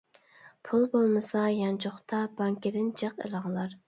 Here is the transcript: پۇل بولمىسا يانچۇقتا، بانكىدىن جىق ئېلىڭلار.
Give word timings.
پۇل 0.69 0.85
بولمىسا 0.93 1.43
يانچۇقتا، 1.55 2.21
بانكىدىن 2.39 2.89
جىق 3.03 3.21
ئېلىڭلار. 3.27 3.77